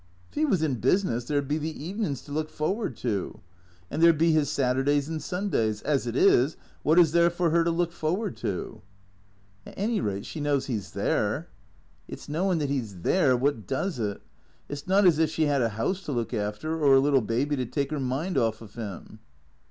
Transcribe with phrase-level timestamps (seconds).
[0.31, 3.39] "'Ef 'E was in business there 'd be the evenin's to look for ward to.
[3.91, 5.83] And there 'd be 'is Saturdays and Sundays.
[5.83, 8.81] As it is, wot is there for her to look forward to?""
[9.67, 11.49] At any rate she knows he 's there.""
[12.07, 14.23] It 's knowin' that 'E 's there wot does it.
[14.67, 17.21] It 's not as if she 'ad a 'ouse to look after, or a little
[17.21, 19.19] baby to take 'er mind orf of 'im."